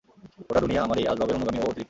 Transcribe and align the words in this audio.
গোটা 0.39 0.59
দুনিয়া 0.59 0.81
আমার 0.83 0.97
এই 0.97 1.07
আসবাবের 1.07 1.35
অনুগামী 1.35 1.59
ও 1.59 1.63
অতিরিক্ত। 1.63 1.79